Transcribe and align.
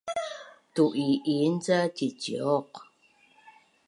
Tu’i’in 0.73 1.53
ca 1.65 1.79
ciciuq 1.95 2.71